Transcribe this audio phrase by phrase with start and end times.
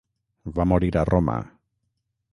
[0.55, 1.37] Va morir a Roma.